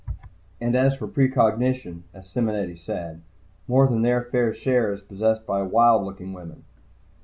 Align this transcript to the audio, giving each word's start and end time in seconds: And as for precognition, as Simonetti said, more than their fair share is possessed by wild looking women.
And 0.59 0.75
as 0.75 0.97
for 0.97 1.07
precognition, 1.07 2.05
as 2.11 2.25
Simonetti 2.27 2.75
said, 2.75 3.21
more 3.67 3.85
than 3.85 4.01
their 4.01 4.23
fair 4.23 4.51
share 4.51 4.91
is 4.91 5.01
possessed 5.01 5.45
by 5.45 5.61
wild 5.61 6.05
looking 6.05 6.33
women. 6.33 6.63